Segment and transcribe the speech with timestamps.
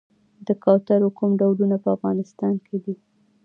[0.47, 2.93] د کوترو کوم ډولونه په افغانستان کې دي؟